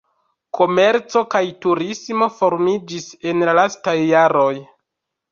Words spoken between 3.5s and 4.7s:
lastaj jaroj.